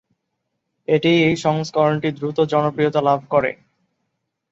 এটিই 0.87 1.19
এই 1.27 1.35
সংস্করণটি 1.37 2.09
দ্রুত 2.11 2.37
জনপ্রিয়তা 2.51 3.01
লাভ 3.01 3.19
করে। 3.29 3.51